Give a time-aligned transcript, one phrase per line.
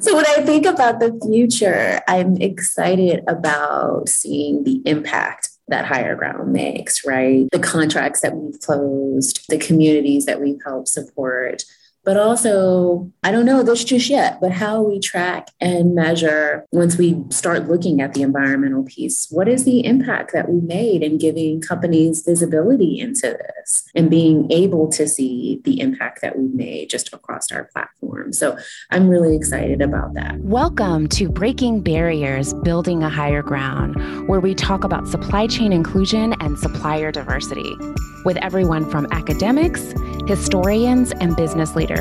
[0.00, 6.48] So, when I think about the future, I'm excited about seeing the impact that HireGround
[6.48, 7.48] makes, right?
[7.52, 11.64] The contracts that we've closed, the communities that we've helped support,
[12.08, 16.96] but also, I don't know this just yet, but how we track and measure once
[16.96, 19.26] we start looking at the environmental piece.
[19.28, 24.50] What is the impact that we made in giving companies visibility into this and being
[24.50, 28.32] able to see the impact that we've made just across our platform?
[28.32, 28.56] So
[28.90, 30.38] I'm really excited about that.
[30.38, 36.34] Welcome to Breaking Barriers, Building a Higher Ground, where we talk about supply chain inclusion
[36.40, 37.76] and supplier diversity
[38.24, 39.92] with everyone from academics
[40.28, 41.97] historians, and business leaders.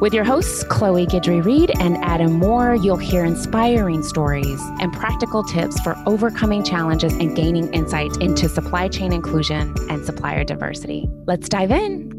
[0.00, 5.44] With your hosts, Chloe Guidry Reed and Adam Moore, you'll hear inspiring stories and practical
[5.44, 11.06] tips for overcoming challenges and gaining insight into supply chain inclusion and supplier diversity.
[11.26, 12.10] Let's dive in.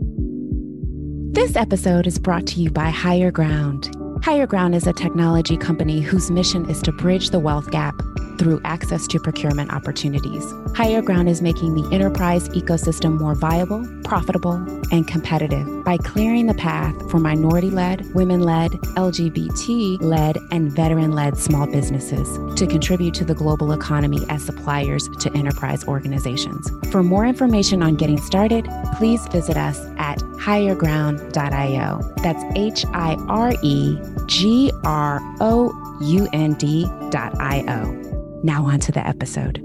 [1.31, 4.23] This episode is brought to you by HireGround.
[4.23, 7.95] Higher Ground is a technology company whose mission is to bridge the wealth gap
[8.41, 10.43] through access to procurement opportunities.
[10.73, 14.53] HireGround is making the enterprise ecosystem more viable, profitable,
[14.91, 21.11] and competitive by clearing the path for minority led, women led, LGBT led, and veteran
[21.11, 26.67] led small businesses to contribute to the global economy as suppliers to enterprise organizations.
[26.91, 32.13] For more information on getting started, please visit us at hireground.io.
[32.23, 38.10] That's H I R E G R O U N D.io.
[38.43, 39.57] Now, on to the episode.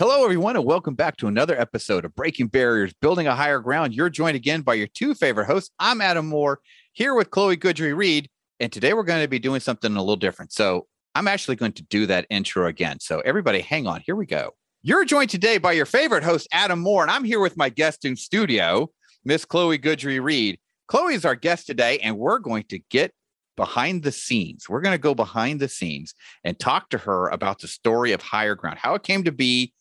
[0.00, 3.94] Hello, everyone, and welcome back to another episode of Breaking Barriers, Building a Higher Ground.
[3.94, 5.70] You're joined again by your two favorite hosts.
[5.78, 6.58] I'm Adam Moore,
[6.94, 8.28] here with Chloe Guidry Reed,
[8.58, 10.52] and today we're going to be doing something a little different.
[10.52, 12.98] So I'm actually going to do that intro again.
[12.98, 14.02] So everybody, hang on.
[14.04, 14.56] Here we go.
[14.82, 18.04] You're joined today by your favorite host, Adam Moore, and I'm here with my guest
[18.04, 18.90] in studio,
[19.24, 20.58] Miss Chloe Guidry Reed.
[20.88, 23.12] Chloe is our guest today, and we're going to get
[23.58, 24.68] behind the scenes.
[24.68, 26.14] We're going to go behind the scenes
[26.44, 29.74] and talk to her about the story of HireGround, how it came to be,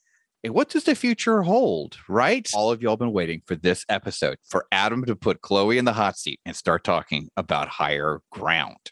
[0.44, 2.50] and what does the future hold, right?
[2.56, 5.94] All of y'all been waiting for this episode for Adam to put Chloe in the
[5.94, 8.91] hot seat and start talking about Higher Ground.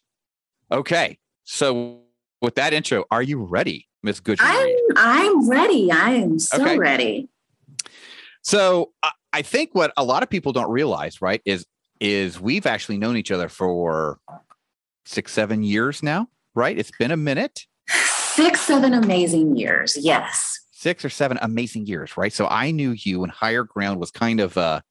[0.72, 2.02] Okay, so
[2.42, 4.38] with that intro, are you ready, Miss Good?
[4.40, 5.92] I'm, I'm ready.
[5.92, 6.78] I am so okay.
[6.78, 7.28] ready.
[8.44, 8.92] So
[9.34, 11.66] I think what a lot of people don't realize, right, is
[12.00, 14.20] is we've actually known each other for
[15.06, 16.78] six, seven years now, right?
[16.78, 17.66] It's been a minute.
[17.88, 19.98] Six, seven amazing years.
[19.98, 20.60] Yes.
[20.72, 22.34] Six or seven amazing years, right?
[22.34, 24.84] So I knew you and HireGround was kind of a,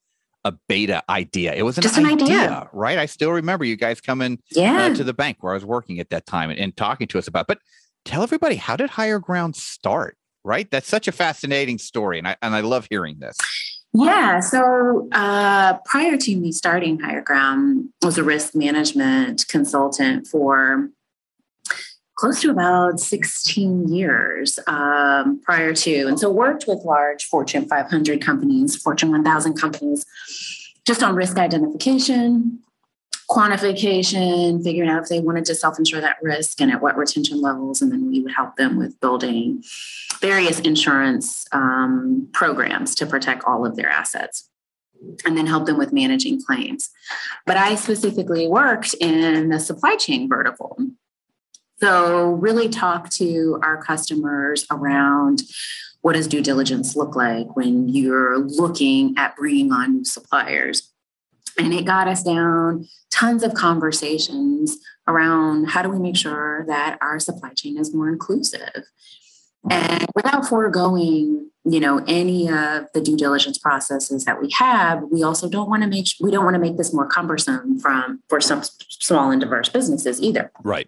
[0.45, 1.55] a beta idea.
[1.55, 2.99] It was an, Just an idea, idea, right?
[2.99, 4.87] I still remember you guys coming uh, yeah.
[4.87, 7.19] Uh, to the bank where I was working at that time and, and talking to
[7.19, 7.47] us about.
[7.47, 7.59] But
[8.05, 10.17] tell everybody, how did HireGround start?
[10.43, 10.71] Right?
[10.71, 13.39] That's such a fascinating story, and I and I love hearing this.
[13.97, 14.41] Yeah.
[14.41, 20.91] So uh, prior to me starting HireGround, I was a risk management consultant for
[22.17, 26.07] close to about 16 years um, prior to.
[26.07, 30.05] And so worked with large Fortune 500 companies, Fortune 1000 companies,
[30.85, 32.64] just on risk identification,
[33.35, 37.41] quantification, figuring out if they wanted to self insure that risk and at what retention
[37.41, 37.83] levels.
[37.83, 39.63] And then we would help them with building
[40.21, 44.49] various insurance um, programs to protect all of their assets
[45.25, 46.91] and then help them with managing claims.
[47.45, 50.79] But I specifically worked in the supply chain vertical.
[51.81, 55.43] So, really talk to our customers around
[56.03, 60.94] what does due diligence look like when you're looking at bringing on new suppliers
[61.59, 64.77] and it got us down tons of conversations
[65.07, 68.85] around how do we make sure that our supply chain is more inclusive?
[69.71, 75.23] And without foregoing you know any of the due diligence processes that we have we
[75.23, 78.39] also don't want to make we don't want to make this more cumbersome from for
[78.39, 80.53] some small and diverse businesses either.
[80.63, 80.87] Right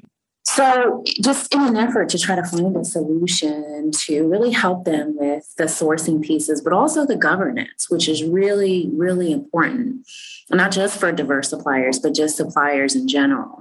[0.56, 5.14] so, just in an effort to try to find a solution to really help them
[5.14, 10.06] with the sourcing pieces, but also the governance, which is really, really important,
[10.48, 13.58] not just for diverse suppliers, but just suppliers in general.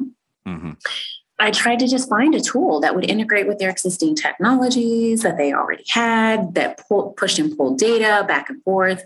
[0.47, 0.71] Mm-hmm.
[1.37, 5.35] I tried to just find a tool that would integrate with their existing technologies that
[5.35, 9.03] they already had, that pull, pushed and pulled data back and forth,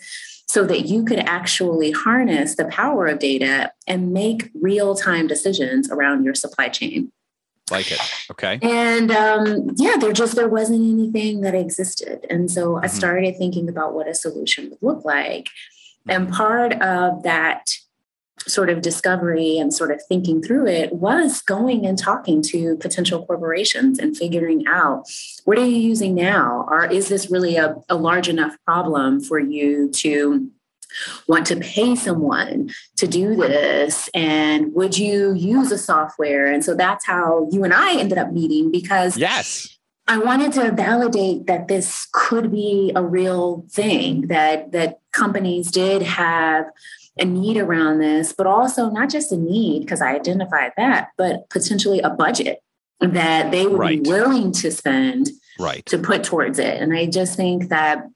[0.47, 5.89] so that you could actually harness the power of data and make real time decisions
[5.89, 7.11] around your supply chain.
[7.71, 7.99] Like it.
[8.31, 8.59] Okay.
[8.61, 12.25] And um, yeah, there just there wasn't anything that existed.
[12.29, 12.85] And so mm-hmm.
[12.85, 15.49] I started thinking about what a solution would look like.
[16.07, 16.35] And mm-hmm.
[16.35, 17.69] part of that
[18.47, 23.25] sort of discovery and sort of thinking through it was going and talking to potential
[23.25, 25.03] corporations and figuring out
[25.45, 29.39] what are you using now or is this really a, a large enough problem for
[29.39, 30.49] you to
[31.27, 36.45] want to pay someone to do this and would you use a software?
[36.45, 39.77] And so that's how you and i ended up meeting because yes.
[40.07, 46.01] I wanted to validate that this could be a real thing that that companies did
[46.01, 46.65] have
[47.19, 51.49] a need around this but also not just a need because i identified that but
[51.49, 52.59] potentially a budget
[53.01, 54.03] that they would right.
[54.03, 55.85] be willing to spend right.
[55.85, 56.81] to put towards it.
[56.81, 58.07] And i just think that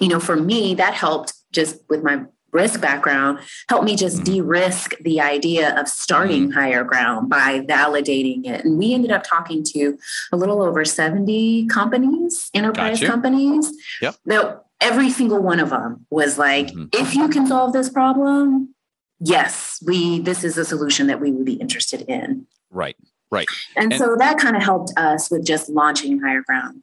[0.00, 2.24] you know for me that helped just with my
[2.54, 4.34] risk background helped me just mm-hmm.
[4.34, 6.58] de-risk the idea of starting mm-hmm.
[6.58, 9.98] HireGround by validating it and we ended up talking to
[10.32, 13.70] a little over 70 companies enterprise companies
[14.00, 14.14] yep.
[14.26, 16.84] that every single one of them was like mm-hmm.
[16.92, 18.72] if you can solve this problem
[19.18, 22.96] yes we this is a solution that we would be interested in right
[23.32, 26.82] right and, and so that kind of helped us with just launching HireGround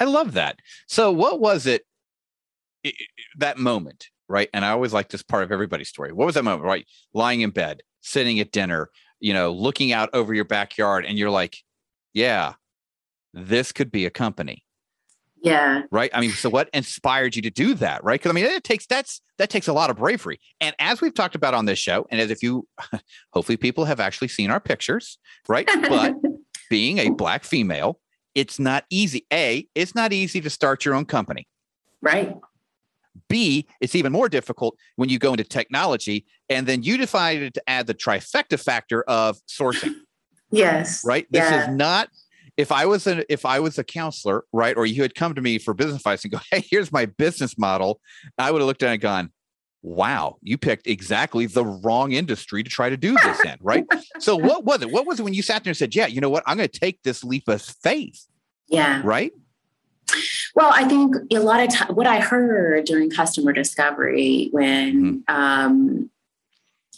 [0.00, 0.58] i love that
[0.88, 1.86] so what was it
[3.38, 4.48] that moment, right?
[4.52, 6.12] And I always like this part of everybody's story.
[6.12, 6.86] What was that moment, right?
[7.14, 8.90] Lying in bed, sitting at dinner,
[9.20, 11.58] you know, looking out over your backyard, and you're like,
[12.12, 12.54] yeah,
[13.32, 14.64] this could be a company.
[15.42, 15.82] Yeah.
[15.92, 16.10] Right.
[16.12, 18.02] I mean, so what inspired you to do that?
[18.02, 18.18] Right.
[18.18, 20.40] Because I mean, it takes that's that takes a lot of bravery.
[20.60, 22.66] And as we've talked about on this show, and as if you
[23.32, 25.18] hopefully people have actually seen our pictures,
[25.48, 25.68] right?
[25.88, 26.14] But
[26.70, 28.00] being a black female,
[28.34, 29.26] it's not easy.
[29.32, 31.46] A, it's not easy to start your own company.
[32.02, 32.34] Right.
[33.28, 36.26] B, it's even more difficult when you go into technology.
[36.48, 39.94] And then you decided to add the trifecta factor of sourcing.
[40.52, 41.04] Yes.
[41.04, 41.26] Right.
[41.28, 41.62] This yeah.
[41.64, 42.08] is not
[42.56, 45.40] if I was an if I was a counselor, right, or you had come to
[45.40, 48.00] me for business advice and go, hey, here's my business model,
[48.38, 49.32] I would have looked at it and gone,
[49.82, 53.84] wow, you picked exactly the wrong industry to try to do this in, right?
[54.18, 54.90] so what was it?
[54.90, 56.68] What was it when you sat there and said, yeah, you know what, I'm going
[56.68, 58.26] to take this leap of faith?
[58.68, 59.00] Yeah.
[59.04, 59.32] Right.
[60.54, 65.34] Well, I think a lot of time, what I heard during customer discovery when mm-hmm.
[65.34, 66.10] um,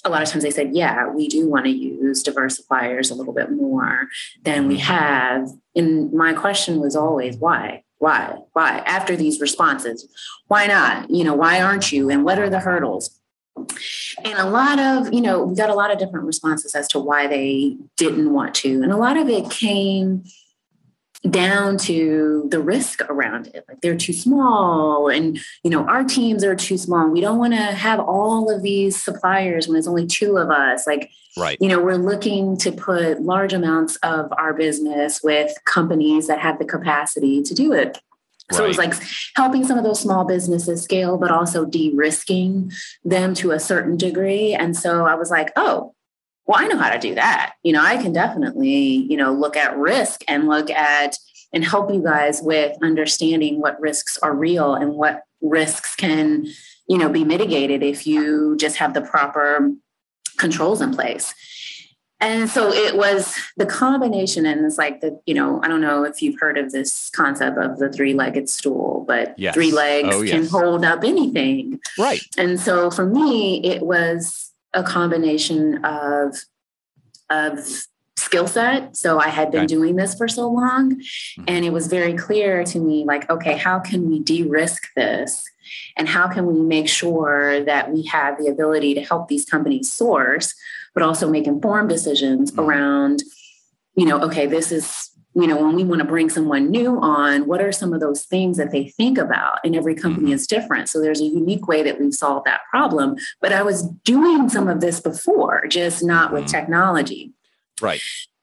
[0.04, 3.14] a lot of times they said, yeah, we do want to use diverse suppliers a
[3.14, 4.08] little bit more
[4.44, 4.84] than we mm-hmm.
[4.84, 5.48] have.
[5.74, 7.84] And my question was always, why?
[7.98, 8.38] Why?
[8.52, 8.78] Why?
[8.86, 10.08] After these responses,
[10.46, 11.10] why not?
[11.10, 12.10] You know, why aren't you?
[12.10, 13.18] And what are the hurdles?
[14.24, 17.00] And a lot of, you know, we got a lot of different responses as to
[17.00, 18.82] why they didn't want to.
[18.82, 20.22] And a lot of it came
[21.28, 23.64] down to the risk around it.
[23.68, 27.08] Like they're too small and you know our teams are too small.
[27.08, 30.86] We don't want to have all of these suppliers when it's only two of us.
[30.86, 31.58] Like right.
[31.60, 36.58] you know we're looking to put large amounts of our business with companies that have
[36.58, 37.98] the capacity to do it.
[38.52, 38.64] So right.
[38.64, 38.94] it was like
[39.34, 42.72] helping some of those small businesses scale but also de-risking
[43.04, 44.54] them to a certain degree.
[44.54, 45.94] And so i was like oh
[46.48, 47.52] well, I know how to do that.
[47.62, 51.18] You know, I can definitely, you know, look at risk and look at
[51.52, 56.46] and help you guys with understanding what risks are real and what risks can,
[56.88, 59.70] you know, be mitigated if you just have the proper
[60.38, 61.34] controls in place.
[62.20, 66.02] And so it was the combination, and it's like the, you know, I don't know
[66.02, 69.54] if you've heard of this concept of the three legged stool, but yes.
[69.54, 70.34] three legs oh, yes.
[70.34, 71.78] can hold up anything.
[71.96, 72.22] Right.
[72.36, 76.36] And so for me, it was a combination of
[77.30, 77.86] of
[78.18, 78.96] skill set.
[78.96, 79.74] So I had been okay.
[79.74, 80.96] doing this for so long.
[80.96, 81.44] Mm-hmm.
[81.46, 85.42] And it was very clear to me like, okay, how can we de risk this?
[85.96, 89.92] And how can we make sure that we have the ability to help these companies
[89.92, 90.54] source,
[90.94, 92.60] but also make informed decisions mm-hmm.
[92.60, 93.22] around,
[93.94, 97.46] you know, okay, this is you know, when we want to bring someone new on,
[97.46, 99.58] what are some of those things that they think about?
[99.64, 100.34] And every company mm-hmm.
[100.34, 100.88] is different.
[100.88, 103.16] So there's a unique way that we've solved that problem.
[103.40, 106.50] But I was doing some of this before, just not with mm-hmm.
[106.50, 107.32] technology.
[107.80, 108.00] Right.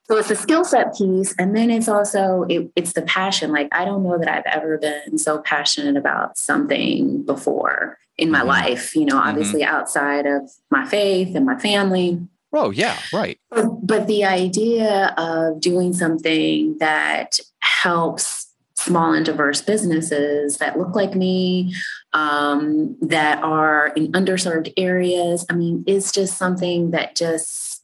[0.08, 1.34] So it's a skill set piece.
[1.40, 3.52] And then it's also, it, it's the passion.
[3.52, 8.40] Like, I don't know that I've ever been so passionate about something before in my
[8.40, 8.48] mm-hmm.
[8.50, 9.28] life, you know, mm-hmm.
[9.30, 12.22] obviously outside of my faith and my family
[12.56, 13.38] Oh, yeah, right.
[13.50, 20.96] But, but the idea of doing something that helps small and diverse businesses that look
[20.96, 21.74] like me,
[22.14, 27.84] um, that are in underserved areas, I mean, it's just something that just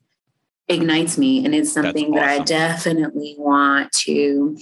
[0.69, 1.43] ignites me.
[1.43, 2.15] And it's something awesome.
[2.15, 4.57] that I definitely want to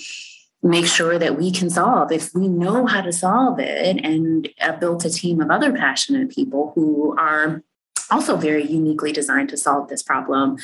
[0.63, 4.80] make sure that we can solve if we know how to solve it and I've
[4.80, 7.63] built a team of other passionate people who are
[8.12, 10.58] also very uniquely designed to solve this problem,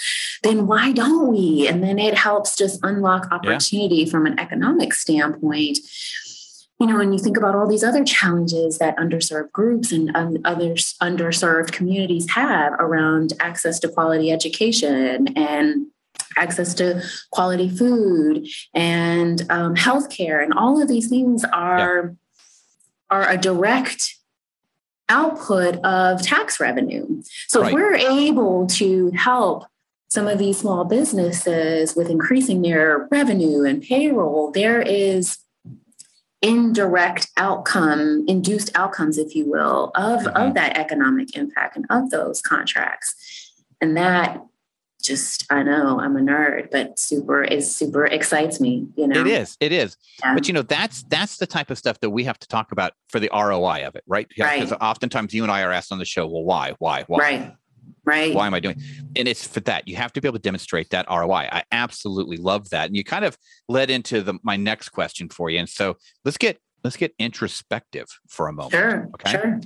[0.43, 1.67] then why don't we?
[1.67, 4.11] And then it helps just unlock opportunity yeah.
[4.11, 5.79] from an economic standpoint.
[6.79, 10.37] You know, when you think about all these other challenges that underserved groups and um,
[10.43, 15.87] other underserved communities have around access to quality education and
[16.37, 23.17] access to quality food and um, healthcare, and all of these things are yeah.
[23.17, 24.15] are a direct
[25.09, 27.21] output of tax revenue.
[27.47, 27.69] So right.
[27.69, 29.65] if we're able to help
[30.09, 35.37] some of these small businesses with increasing their revenue and payroll, there is
[36.41, 40.37] indirect outcome, induced outcomes, if you will, of, mm-hmm.
[40.37, 43.51] of that economic impact and of those contracts.
[43.81, 44.41] And that
[45.05, 48.87] just I know I'm a nerd, but super is super excites me.
[48.95, 49.97] You know, it is, it is.
[50.23, 50.33] Yeah.
[50.33, 52.93] But you know, that's that's the type of stuff that we have to talk about
[53.09, 54.27] for the ROI of it, right?
[54.27, 54.81] Because right.
[54.81, 57.19] oftentimes you and I are asked on the show, well, why, why, why?
[57.19, 57.53] Right.
[58.03, 58.35] Right.
[58.35, 58.79] Why am I doing?
[59.15, 61.49] And it's for that you have to be able to demonstrate that ROI.
[61.51, 63.35] I absolutely love that, and you kind of
[63.67, 65.59] led into the my next question for you.
[65.59, 68.73] And so let's get let's get introspective for a moment.
[68.73, 69.09] Sure.
[69.15, 69.31] Okay.
[69.31, 69.59] Sure.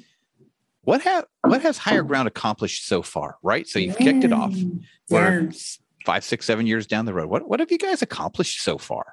[0.89, 3.38] What have what has HireGround accomplished so far?
[3.43, 3.67] Right.
[3.67, 4.55] So you've kicked it off.
[5.08, 5.51] We're
[6.03, 7.29] five, six, seven years down the road.
[7.29, 9.05] What what have you guys accomplished so far?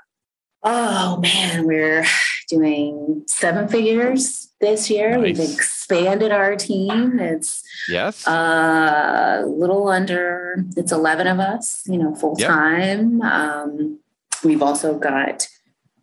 [0.63, 2.07] Oh man, we're
[2.49, 5.19] doing seven figures this year.
[5.19, 5.39] Nice.
[5.39, 7.19] We've expanded our team.
[7.19, 10.65] It's yes, a little under.
[10.79, 11.83] It's eleven of us.
[11.85, 13.19] You know, full time.
[13.19, 13.31] Yep.
[13.31, 14.01] Um,
[14.43, 15.47] we've also got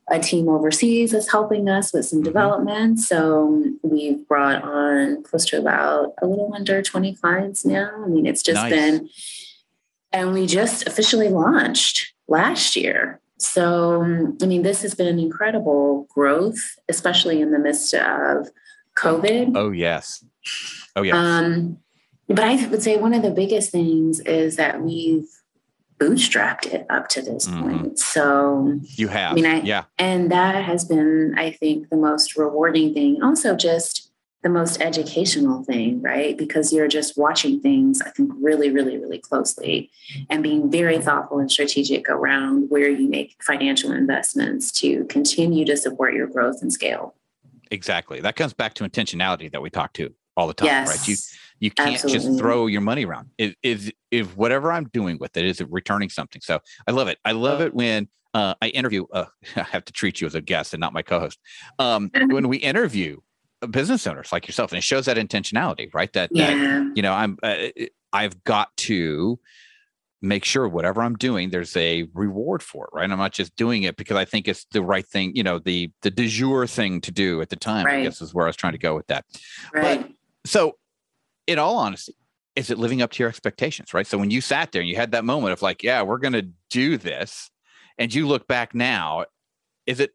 [0.10, 2.26] a team overseas that's helping us with some mm-hmm.
[2.26, 3.00] development.
[3.00, 8.04] So we've brought on close to about a little under 20 clients now.
[8.04, 8.72] I mean, it's just nice.
[8.72, 9.10] been,
[10.12, 13.20] and we just officially launched last year.
[13.38, 14.04] So,
[14.42, 18.48] I mean, this has been an incredible growth, especially in the midst of
[18.98, 19.54] COVID.
[19.56, 20.24] Oh, yes.
[20.96, 21.16] Oh, yes.
[21.16, 21.80] Um,
[22.28, 25.28] but I would say one of the biggest things is that we've
[26.04, 27.62] bootstrapped it up to this mm-hmm.
[27.62, 28.00] point.
[28.00, 32.36] So you have, I mean, I, yeah, and that has been, I think, the most
[32.36, 33.24] rewarding thing.
[33.24, 36.38] Also, just the most educational thing, right?
[36.38, 39.90] Because you're just watching things, I think, really, really, really closely
[40.30, 45.78] and being very thoughtful and strategic around where you make financial investments to continue to
[45.78, 47.16] support your growth and scale.
[47.72, 48.20] Exactly.
[48.20, 50.90] That comes back to intentionality that we talk to all the time, yes.
[50.90, 51.08] right?
[51.08, 51.16] You
[51.64, 52.28] you can't Absolutely.
[52.28, 53.30] just throw your money around.
[53.38, 56.42] Is if, if whatever I'm doing with it is it returning something.
[56.42, 57.20] So I love it.
[57.24, 59.06] I love it when uh, I interview.
[59.14, 61.40] Uh, I have to treat you as a guest and not my co-host.
[61.80, 63.22] Um, when we interview
[63.70, 66.12] business owners like yourself, and it shows that intentionality, right?
[66.12, 66.54] That, yeah.
[66.54, 67.56] that you know, I'm uh,
[68.12, 69.40] I've got to
[70.22, 73.10] make sure whatever I'm doing, there's a reward for it, right?
[73.10, 75.92] I'm not just doing it because I think it's the right thing, you know, the
[76.02, 77.86] the de jour thing to do at the time.
[77.86, 78.00] Right.
[78.00, 79.24] I guess is where I was trying to go with that.
[79.74, 80.02] Right.
[80.02, 80.12] But
[80.46, 80.74] so
[81.48, 82.16] in all honesty,
[82.56, 83.94] is it living up to your expectations?
[83.94, 84.08] Right.
[84.08, 86.34] So when you sat there and you had that moment of like, yeah, we're going
[86.34, 87.50] to do this,
[87.98, 89.26] and you look back now,
[89.86, 90.12] is it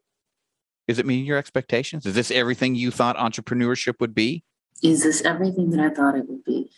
[0.87, 2.05] is it meeting your expectations?
[2.05, 4.43] Is this everything you thought entrepreneurship would be?
[4.81, 6.71] Is this everything that I thought it would be?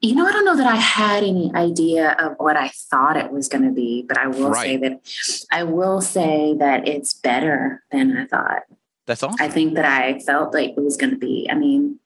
[0.00, 3.30] You know, I don't know that I had any idea of what I thought it
[3.30, 4.64] was going to be, but I will right.
[4.64, 8.62] say that I will say that it's better than I thought.
[9.06, 9.38] That's awesome.
[9.40, 11.48] I think that I felt like it was going to be.
[11.50, 12.00] I mean,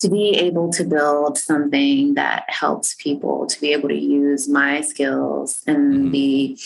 [0.00, 4.80] to be able to build something that helps people to be able to use my
[4.80, 6.10] skills and mm-hmm.
[6.10, 6.56] the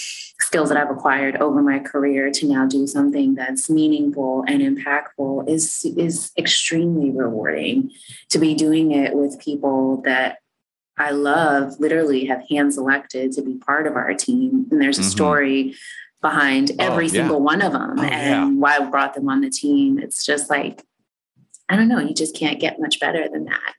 [0.40, 5.48] skills that I've acquired over my career to now do something that's meaningful and impactful
[5.48, 7.90] is is extremely rewarding
[8.30, 10.38] to be doing it with people that
[10.96, 15.02] I love literally have hand selected to be part of our team and there's a
[15.02, 15.10] mm-hmm.
[15.10, 15.74] story
[16.22, 17.12] behind oh, every oh, yeah.
[17.12, 18.60] single one of them oh, and yeah.
[18.60, 20.82] why I brought them on the team it's just like
[21.68, 23.74] I don't know, you just can't get much better than that.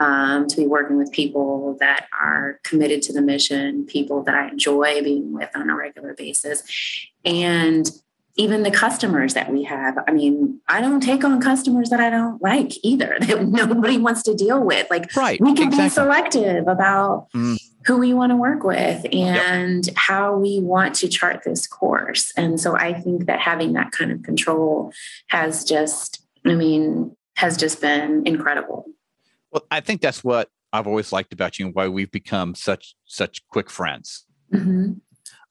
[0.00, 4.46] Um, to be working with people that are committed to the mission, people that I
[4.48, 6.62] enjoy being with on a regular basis.
[7.24, 7.90] And
[8.38, 9.98] even the customers that we have.
[10.06, 14.22] I mean, I don't take on customers that I don't like either, that nobody wants
[14.22, 14.86] to deal with.
[14.90, 15.86] Like, right, we can exactly.
[15.86, 17.58] be selective about mm.
[17.84, 19.96] who we want to work with and yep.
[19.96, 22.32] how we want to chart this course.
[22.36, 24.92] And so I think that having that kind of control
[25.26, 28.84] has just, I mean, has just been incredible.
[29.52, 32.96] Well, I think that's what I've always liked about you and why we've become such
[33.04, 34.24] such quick friends.
[34.52, 34.94] Mm-hmm.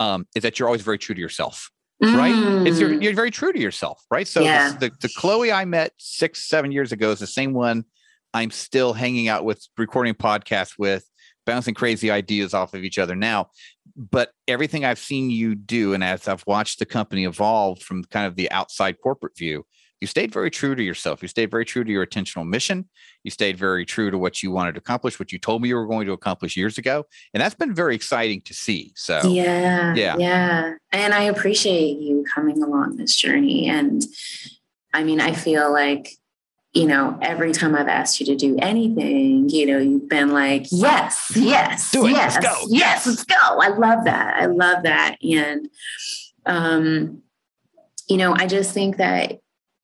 [0.01, 1.72] Um, is that you're always very true to yourself,
[2.03, 2.13] mm.
[2.13, 2.67] right?
[2.67, 4.27] It's you're, you're, very true to yourself, right?
[4.27, 4.75] So yeah.
[4.77, 7.86] the, the Chloe I met six seven years ago is the same one
[8.34, 11.10] I'm still hanging out with, recording podcasts with,
[11.46, 13.50] bouncing crazy ideas off of each other now.
[13.96, 18.27] But everything I've seen you do, and as I've watched the company evolve from kind
[18.27, 19.65] of the outside corporate view,
[20.00, 21.22] you stayed very true to yourself.
[21.22, 22.88] You stayed very true to your intentional mission.
[23.24, 25.75] You stayed very true to what you wanted to accomplish, what you told me you
[25.75, 27.06] were going to accomplish years ago.
[27.34, 28.94] And that's been very exciting to see.
[28.96, 29.96] So, yeah.
[29.96, 30.16] Yeah.
[30.18, 30.74] Yeah.
[30.92, 33.68] And I appreciate you coming along this journey.
[33.68, 34.06] And
[34.94, 36.12] I mean, I feel like,
[36.74, 40.68] you know, every time I've asked you to do anything, you know, you've been like,
[40.70, 42.12] yes, yes, do it.
[42.12, 42.68] yes, let's go.
[42.70, 43.36] yes, let's go.
[43.36, 44.36] I love that.
[44.36, 45.18] I love that.
[45.24, 45.70] And,
[46.46, 47.24] um,
[48.08, 49.39] you know, I just think that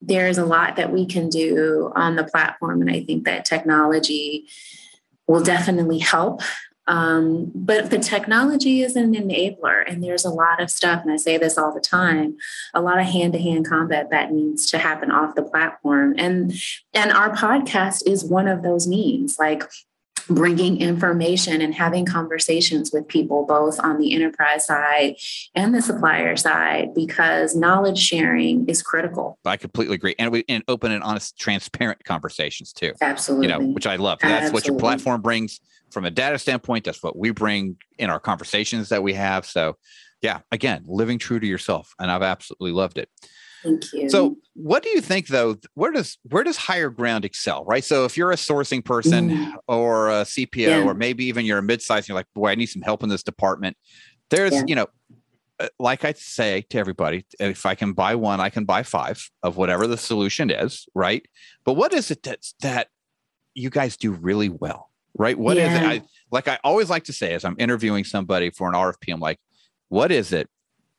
[0.06, 2.80] there's a lot that we can do on the platform.
[2.82, 4.48] And I think that technology
[5.26, 6.42] will definitely help.
[6.86, 11.16] Um, but the technology is an enabler, and there's a lot of stuff, and I
[11.16, 12.36] say this all the time,
[12.74, 16.14] a lot of hand-to-hand combat that needs to happen off the platform.
[16.18, 16.52] And
[16.92, 19.38] and our podcast is one of those means.
[19.38, 19.64] Like
[20.28, 25.16] bringing information and having conversations with people both on the enterprise side
[25.54, 29.38] and the supplier side because knowledge sharing is critical.
[29.44, 30.14] I completely agree.
[30.18, 34.18] And we and open and honest transparent conversations too absolutely you know which i love.
[34.20, 36.84] That's what your platform brings from a data standpoint.
[36.84, 39.46] That's what we bring in our conversations that we have.
[39.46, 39.76] So
[40.24, 43.10] yeah again living true to yourself and i've absolutely loved it
[43.64, 44.10] Thank you.
[44.10, 45.56] So, what do you think though?
[45.72, 47.64] Where does where does HireGround excel?
[47.64, 47.82] Right.
[47.82, 49.52] So, if you're a sourcing person mm.
[49.66, 50.84] or a CPO, yeah.
[50.84, 53.22] or maybe even you're a mid-size, you're like, boy, I need some help in this
[53.22, 53.76] department.
[54.28, 54.64] There's, yeah.
[54.66, 54.86] you know,
[55.58, 59.30] uh, like I say to everybody, if I can buy one, I can buy five
[59.42, 60.86] of whatever the solution is.
[60.94, 61.26] Right.
[61.64, 62.88] But what is it that that
[63.54, 64.90] you guys do really well?
[65.16, 65.38] Right.
[65.38, 65.72] What yeah.
[65.72, 65.86] is it?
[65.86, 69.20] I, like I always like to say, as I'm interviewing somebody for an RFP, I'm
[69.20, 69.38] like,
[69.88, 70.50] what is it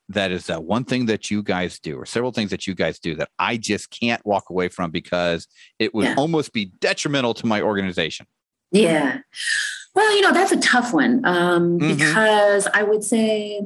[0.09, 2.99] that is that one thing that you guys do or several things that you guys
[2.99, 5.47] do that I just can't walk away from because
[5.79, 6.15] it would yeah.
[6.15, 8.27] almost be detrimental to my organization?
[8.71, 9.19] Yeah.
[9.95, 11.95] Well, you know, that's a tough one um, mm-hmm.
[11.95, 13.61] because I would say,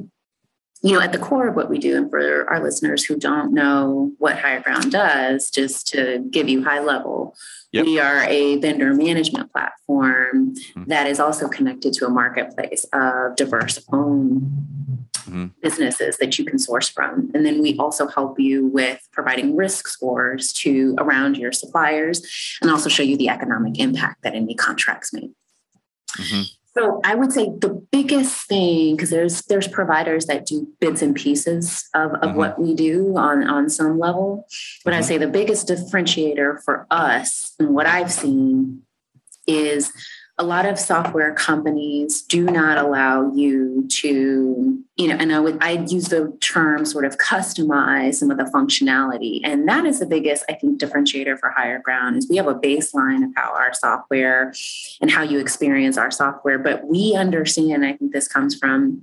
[0.82, 3.52] you know, at the core of what we do, and for our listeners who don't
[3.52, 7.36] know what HireGround does, just to give you high level,
[7.72, 7.86] Yep.
[7.86, 10.84] We are a vendor management platform mm-hmm.
[10.86, 14.99] that is also connected to a marketplace of diverse owned
[15.30, 15.46] mm-hmm.
[15.62, 17.30] businesses that you can source from.
[17.34, 22.22] And then we also help you with providing risk scores to around your suppliers
[22.60, 25.30] and also show you the economic impact that any contracts make.
[26.18, 26.42] Mm-hmm.
[26.76, 31.16] So I would say the biggest thing, because there's there's providers that do bits and
[31.16, 32.36] pieces of, of mm-hmm.
[32.38, 34.46] what we do on, on some level.
[34.84, 34.98] But mm-hmm.
[34.98, 38.82] I'd say the biggest differentiator for us and what I've seen
[39.46, 39.92] is
[40.40, 45.58] a lot of software companies do not allow you to, you know, and I would
[45.60, 49.42] I use the term sort of customize some of the functionality.
[49.44, 53.22] And that is the biggest, I think, differentiator for HireGround is we have a baseline
[53.22, 54.54] of how our software
[55.02, 56.58] and how you experience our software.
[56.58, 59.02] But we understand, I think this comes from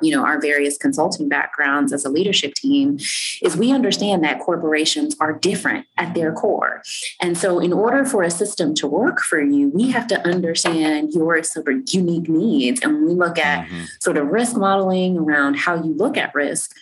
[0.00, 2.98] you know our various consulting backgrounds as a leadership team
[3.42, 6.82] is we understand that corporations are different at their core.
[7.20, 11.12] And so in order for a system to work for you we have to understand
[11.12, 12.80] your sort of unique needs.
[12.80, 13.84] And when we look at mm-hmm.
[14.00, 16.76] sort of risk modeling around how you look at risk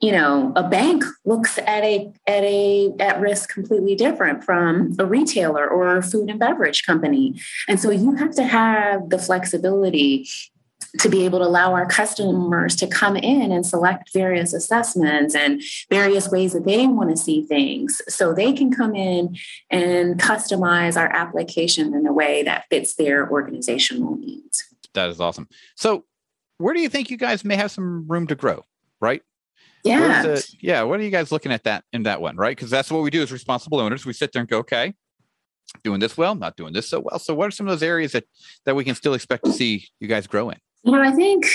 [0.00, 5.04] you know a bank looks at a at a at risk completely different from a
[5.04, 7.38] retailer or a food and beverage company.
[7.68, 10.26] And so you have to have the flexibility
[10.98, 15.62] to be able to allow our customers to come in and select various assessments and
[15.88, 19.36] various ways that they want to see things so they can come in
[19.70, 24.64] and customize our application in a way that fits their organizational needs.
[24.94, 25.48] That is awesome.
[25.76, 26.04] So,
[26.58, 28.66] where do you think you guys may have some room to grow,
[29.00, 29.22] right?
[29.82, 30.36] Yeah.
[30.60, 30.82] yeah.
[30.82, 32.54] What are you guys looking at that in that one, right?
[32.54, 34.04] Because that's what we do as responsible owners.
[34.04, 34.92] We sit there and go, okay,
[35.82, 37.18] doing this well, not doing this so well.
[37.18, 38.24] So, what are some of those areas that
[38.66, 40.58] that we can still expect to see you guys grow in?
[40.82, 41.46] You know, I think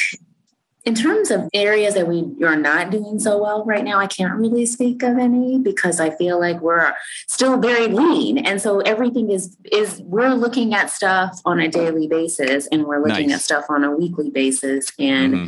[0.86, 4.36] in terms of areas that we are not doing so well right now, I can't
[4.36, 6.94] really speak of any because I feel like we're
[7.28, 8.38] still very lean.
[8.38, 13.04] And so everything is is we're looking at stuff on a daily basis and we're
[13.04, 13.38] looking nice.
[13.38, 15.48] at stuff on a weekly basis and mm-hmm.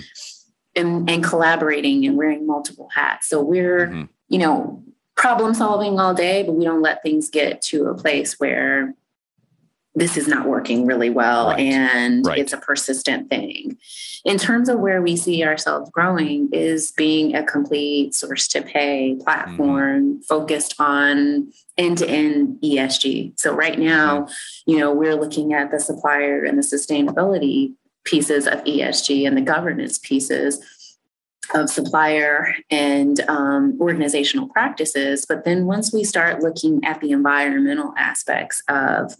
[0.76, 3.30] and, and collaborating and wearing multiple hats.
[3.30, 4.04] So we're, mm-hmm.
[4.30, 4.84] you know,
[5.16, 8.96] problem solving all day, but we don't let things get to a place where
[9.98, 11.60] this is not working really well right.
[11.60, 12.38] and right.
[12.38, 13.78] it's a persistent thing.
[14.24, 19.16] In terms of where we see ourselves growing is being a complete source to pay
[19.16, 20.22] platform mm-hmm.
[20.22, 23.40] focused on end-to-end ESG.
[23.40, 24.72] So right now, mm-hmm.
[24.72, 29.42] you know, we're looking at the supplier and the sustainability pieces of ESG and the
[29.42, 30.60] governance pieces
[31.56, 35.26] of supplier and um, organizational practices.
[35.26, 39.16] But then once we start looking at the environmental aspects of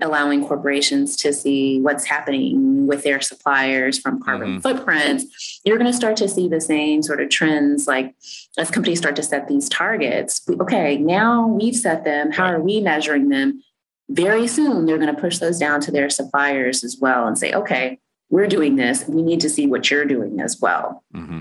[0.00, 4.60] allowing corporations to see what's happening with their suppliers from carbon mm-hmm.
[4.60, 7.86] footprints, you're going to start to see the same sort of trends.
[7.86, 8.14] Like
[8.56, 12.32] as companies start to set these targets, okay, now we've set them.
[12.32, 13.62] How are we measuring them?
[14.08, 17.52] Very soon, they're going to push those down to their suppliers as well and say,
[17.52, 17.98] okay,
[18.30, 19.06] we're doing this.
[19.06, 21.04] We need to see what you're doing as well.
[21.14, 21.40] Mm-hmm.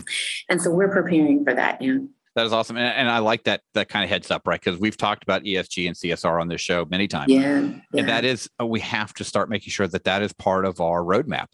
[0.50, 2.08] And so we're preparing for that now.
[2.38, 4.62] That is awesome, and, and I like that that kind of heads up, right?
[4.62, 7.80] Because we've talked about ESG and CSR on this show many times, yeah, yeah.
[7.95, 10.80] and that is uh, we have to start making sure that that is part of
[10.80, 11.47] our roadmap,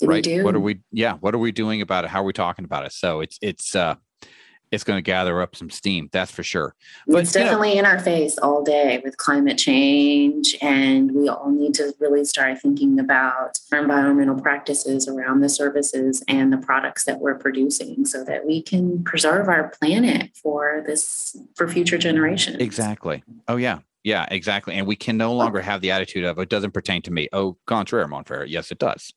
[0.00, 0.26] right?
[0.42, 0.78] What are we?
[0.90, 2.10] Yeah, what are we doing about it?
[2.10, 2.92] How are we talking about it?
[2.92, 3.96] So it's it's uh,
[4.72, 6.08] it's going to gather up some steam.
[6.12, 6.74] That's for sure.
[7.06, 10.56] But, it's definitely you know, in our face all day with climate change.
[10.62, 16.24] And we all need to really start thinking about our environmental practices around the services
[16.26, 21.36] and the products that we're producing so that we can preserve our planet for this,
[21.54, 22.56] for future generations.
[22.56, 23.22] Exactly.
[23.46, 23.80] Oh, yeah.
[24.04, 24.74] Yeah, exactly.
[24.74, 25.62] And we can no longer oh.
[25.62, 27.28] have the attitude of it doesn't pertain to me.
[27.32, 28.46] Oh, contraire, Monfer.
[28.48, 29.12] Yes, it does.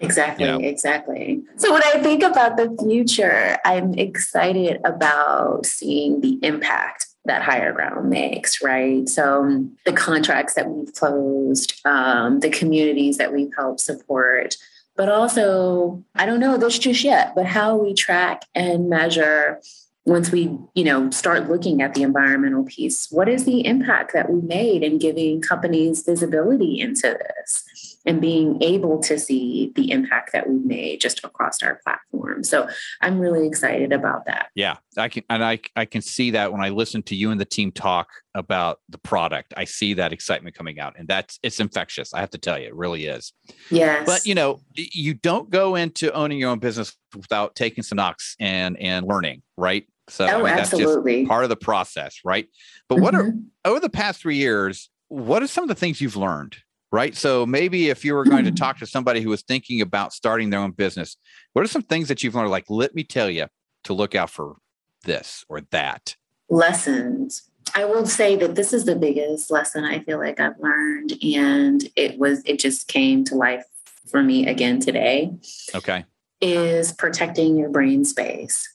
[0.00, 0.58] Exactly, you know?
[0.58, 1.42] exactly.
[1.56, 8.04] So when I think about the future, I'm excited about seeing the impact that HireGround
[8.04, 9.08] makes, right?
[9.08, 14.56] So um, the contracts that we've closed, um, the communities that we've helped support,
[14.96, 19.60] but also, I don't know this just yet, but how we track and measure
[20.08, 24.30] once we you know start looking at the environmental piece what is the impact that
[24.30, 27.64] we made in giving companies visibility into this
[28.08, 32.68] and being able to see the impact that we've made just across our platform so
[33.02, 36.62] i'm really excited about that yeah i can and i i can see that when
[36.62, 40.56] i listen to you and the team talk about the product i see that excitement
[40.56, 43.32] coming out and that's it's infectious i have to tell you it really is
[43.70, 47.96] yes but you know you don't go into owning your own business without taking some
[47.96, 51.20] knocks and and learning right so oh, I mean, that's absolutely.
[51.20, 52.48] just part of the process, right?
[52.88, 53.04] But mm-hmm.
[53.04, 53.40] what are mm-hmm.
[53.66, 56.56] over the past three years, what are some of the things you've learned?
[56.90, 57.14] Right.
[57.14, 60.50] So maybe if you were going to talk to somebody who was thinking about starting
[60.50, 61.16] their own business,
[61.52, 62.50] what are some things that you've learned?
[62.50, 63.46] Like, let me tell you
[63.84, 64.56] to look out for
[65.04, 66.16] this or that.
[66.48, 67.42] Lessons.
[67.74, 71.12] I will say that this is the biggest lesson I feel like I've learned.
[71.22, 73.64] And it was, it just came to life
[74.10, 75.30] for me again today.
[75.74, 76.04] Okay.
[76.40, 78.66] Is protecting your brain space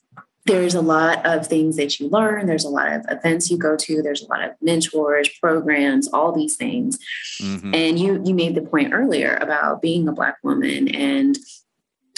[0.45, 3.75] there's a lot of things that you learn there's a lot of events you go
[3.75, 6.99] to there's a lot of mentors programs all these things
[7.39, 7.73] mm-hmm.
[7.73, 11.37] and you you made the point earlier about being a black woman and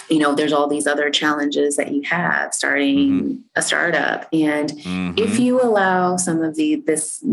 [0.10, 3.38] you know there's all these other challenges that you have starting mm-hmm.
[3.56, 5.14] a startup and mm-hmm.
[5.18, 7.24] if you allow some of the this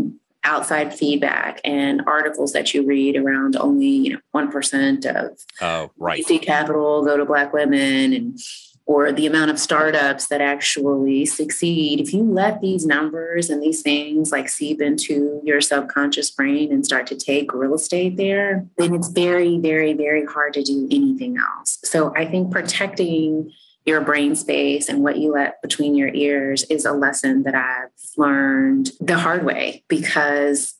[0.45, 6.25] outside feedback and articles that you read around only you know 1% of oh, right.
[6.25, 8.39] VC capital go to black women and
[8.85, 13.81] or the amount of startups that actually succeed, if you let these numbers and these
[13.81, 18.93] things like seep into your subconscious brain and start to take real estate there, then
[18.93, 21.79] it's very, very, very hard to do anything else.
[21.83, 23.53] So I think protecting
[23.85, 27.89] your brain space and what you let between your ears is a lesson that I've
[28.17, 30.75] learned the hard way because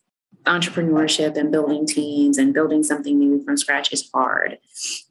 [0.45, 4.57] entrepreneurship and building teams and building something new from scratch is hard.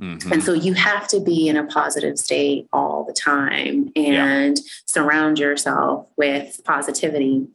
[0.01, 0.33] Mm-hmm.
[0.33, 4.64] And so you have to be in a positive state all the time and yeah.
[4.87, 7.47] surround yourself with positivity.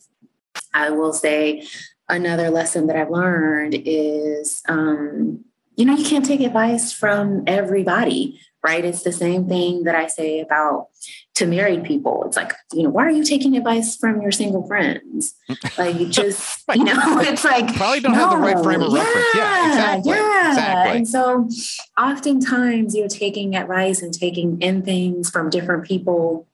[0.73, 1.67] I will say
[2.09, 8.39] another lesson that I've learned is, um, you know, you can't take advice from everybody
[8.67, 8.83] right?
[8.83, 10.87] It's the same thing that I say about
[11.35, 12.23] to married people.
[12.25, 15.35] It's like, you know, why are you taking advice from your single friends?
[15.77, 16.77] Like, just, right.
[16.77, 18.19] you know, it's like, probably don't no.
[18.19, 19.27] have the right frame of yeah, reference.
[19.35, 20.11] Yeah, exactly.
[20.11, 20.49] Yeah.
[20.49, 20.97] Exactly.
[20.97, 21.49] And so
[21.97, 26.45] oftentimes you're taking advice and taking in things from different people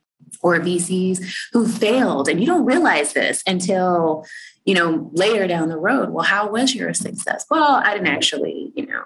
[0.41, 2.30] or VCs who failed.
[2.30, 4.26] And you don't realize this until,
[4.65, 6.12] you know, later down the road.
[6.12, 7.45] Well, how was your success?
[7.49, 9.04] Well, I didn't actually, you know,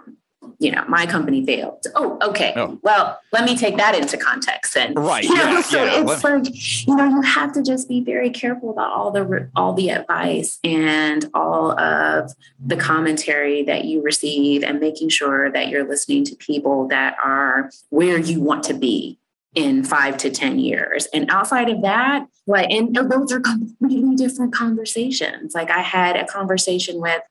[0.60, 1.84] you know, my company failed.
[1.96, 2.54] Oh, okay.
[2.56, 2.80] Oh.
[2.82, 4.94] Well, let me take that into context then.
[4.94, 5.24] Right.
[5.24, 6.02] You know, yeah, so yeah.
[6.02, 9.50] it's let like, you know, you have to just be very careful about all the
[9.56, 15.70] all the advice and all of the commentary that you receive and making sure that
[15.70, 19.20] you're listening to people that are where you want to be
[19.56, 21.08] in five to 10 years.
[21.14, 25.56] And outside of that, what and those are completely different conversations.
[25.56, 27.22] Like I had a conversation with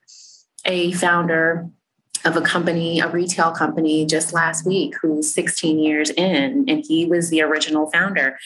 [0.65, 1.71] a founder
[2.27, 7.07] of a company, a retail company just last week who's 16 years in, and he
[7.07, 8.39] was the original founder.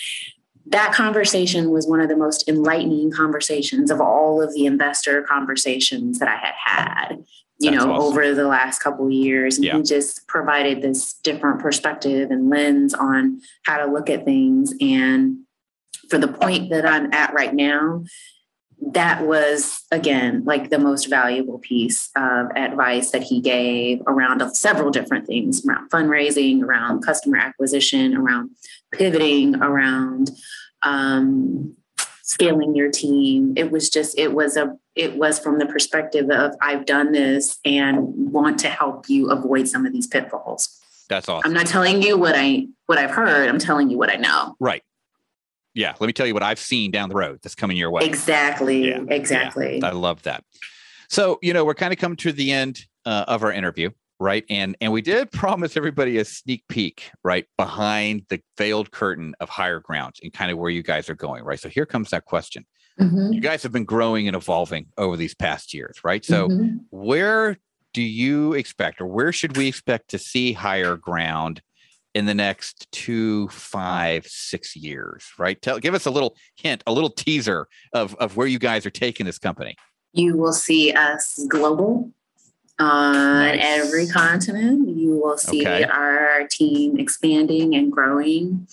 [0.66, 6.18] That conversation was one of the most enlightening conversations of all of the investor conversations
[6.18, 7.24] that I had had,
[7.58, 8.06] you That's know, awesome.
[8.06, 9.56] over the last couple of years.
[9.56, 9.76] And yeah.
[9.76, 14.74] he just provided this different perspective and lens on how to look at things.
[14.80, 15.38] And
[16.10, 18.04] for the point that I'm at right now,
[18.82, 24.90] that was again like the most valuable piece of advice that he gave around several
[24.90, 28.50] different things around fundraising around customer acquisition around
[28.92, 30.30] pivoting around
[30.82, 31.76] um,
[32.22, 33.52] scaling your team.
[33.56, 37.58] It was just it was a it was from the perspective of i've done this
[37.64, 37.98] and
[38.32, 40.80] want to help you avoid some of these pitfalls.
[41.08, 41.48] That's awesome.
[41.48, 43.48] i'm not telling you what i what i've heard.
[43.48, 44.56] I'm telling you what i know.
[44.60, 44.82] Right
[45.74, 48.04] yeah, let me tell you what I've seen down the road that's coming your way.
[48.04, 48.88] Exactly.
[48.88, 49.78] Yeah, exactly.
[49.78, 50.44] Yeah, I love that.
[51.08, 53.90] So, you know, we're kind of coming to the end uh, of our interview.
[54.20, 54.44] right?
[54.50, 59.50] And and we did promise everybody a sneak peek, right, behind the veiled curtain of
[59.50, 61.58] HireGrounds and kind of where you guys are going, right?
[61.58, 62.66] So here comes that question.
[63.00, 63.32] Mm-hmm.
[63.32, 66.24] You guys have been growing and evolving over these past years, right?
[66.24, 66.76] So mm-hmm.
[66.90, 67.56] where
[67.94, 71.62] do you expect or where should we expect to see higher ground
[72.14, 75.60] in the next two, five, six years, right?
[75.62, 78.90] Tell give us a little hint, a little teaser of, of where you guys are
[78.90, 79.76] taking this company.
[80.12, 82.10] You will see us global
[82.80, 83.60] on nice.
[83.62, 84.88] every continent.
[84.88, 85.84] You will see okay.
[85.84, 88.66] our team expanding and growing.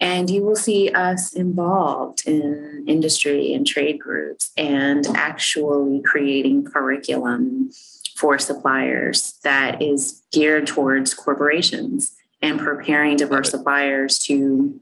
[0.00, 7.70] And you will see us involved in industry and trade groups and actually creating curriculum
[8.16, 14.80] for suppliers that is geared towards corporations and preparing diverse suppliers to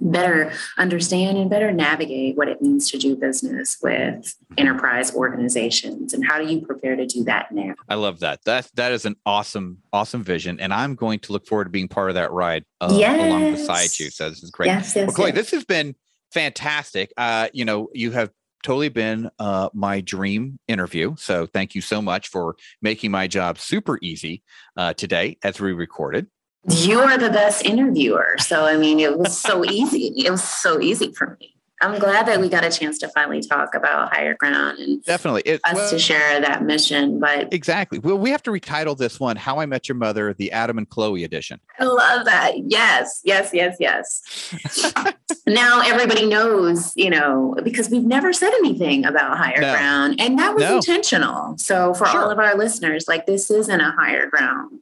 [0.00, 6.26] better understand and better navigate what it means to do business with enterprise organizations and
[6.26, 7.74] how do you prepare to do that now?
[7.88, 8.44] I love that.
[8.44, 11.88] That that is an awesome awesome vision and i'm going to look forward to being
[11.88, 13.18] part of that ride uh, yes.
[13.18, 14.66] along beside you so this is great.
[14.66, 15.36] Yes, yes, well, Chloe, yes.
[15.36, 15.94] this has been
[16.32, 17.12] fantastic.
[17.16, 18.30] Uh, you know you have
[18.62, 23.58] totally been uh, my dream interview so thank you so much for making my job
[23.58, 24.42] super easy
[24.76, 26.26] uh, today as we recorded
[26.70, 28.36] you are the best interviewer.
[28.38, 30.12] So, I mean, it was so easy.
[30.16, 31.56] It was so easy for me.
[31.82, 35.60] I'm glad that we got a chance to finally talk about HireGround and definitely it,
[35.64, 37.20] us well, to share that mission.
[37.20, 40.52] But exactly, well, we have to retitle this one "How I Met Your Mother: The
[40.52, 42.54] Adam and Chloe Edition." I love that.
[42.70, 44.94] Yes, yes, yes, yes.
[45.46, 49.72] now everybody knows, you know, because we've never said anything about higher no.
[49.72, 50.76] ground, and that was no.
[50.76, 51.58] intentional.
[51.58, 52.22] So for sure.
[52.22, 54.78] all of our listeners, like this isn't a HireGround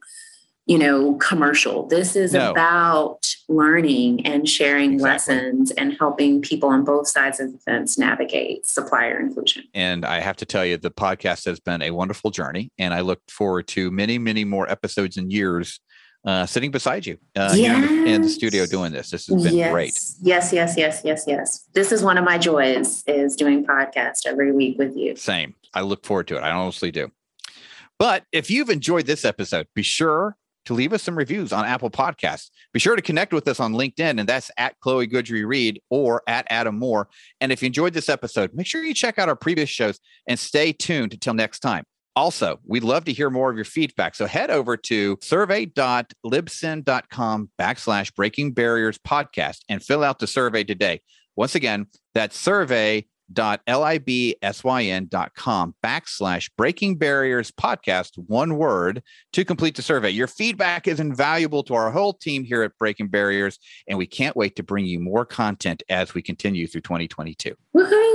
[0.65, 1.87] you know, commercial.
[1.87, 2.51] This is no.
[2.51, 5.35] about learning and sharing exactly.
[5.35, 9.63] lessons and helping people on both sides of the fence navigate supplier inclusion.
[9.75, 13.01] And I have to tell you, the podcast has been a wonderful journey, and I
[13.01, 15.79] look forward to many, many more episodes and years
[16.25, 17.87] uh, sitting beside you uh, yes.
[17.87, 19.11] here in the studio doing this.
[19.11, 19.71] This has been yes.
[19.71, 19.99] great.
[20.23, 21.67] Yes, yes, yes, yes, yes.
[21.75, 25.15] This is one of my joys is doing podcast every week with you.
[25.15, 25.53] Same.
[25.75, 26.39] I look forward to it.
[26.39, 27.11] I honestly do.
[27.99, 31.89] But if you've enjoyed this episode, be sure to leave us some reviews on Apple
[31.89, 32.49] Podcasts.
[32.73, 36.21] Be sure to connect with us on LinkedIn, and that's at Chloe Guidry Reed or
[36.27, 37.07] at Adam Moore.
[37.41, 40.39] And if you enjoyed this episode, make sure you check out our previous shows and
[40.39, 41.83] stay tuned until next time.
[42.15, 44.15] Also, we'd love to hear more of your feedback.
[44.15, 51.01] So head over to survey.libsyn.com backslash breaking barriers podcast and fill out the survey today.
[51.35, 55.05] Once again, that's survey libsyn.com
[55.83, 59.01] backslash breaking barriers podcast, one word
[59.33, 60.09] to complete the survey.
[60.09, 64.35] Your feedback is invaluable to our whole team here at Breaking Barriers, and we can't
[64.35, 67.55] wait to bring you more content as we continue through 2022.
[67.75, 68.14] Woohoo!